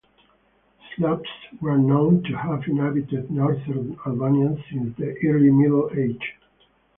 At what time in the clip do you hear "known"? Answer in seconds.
1.77-2.23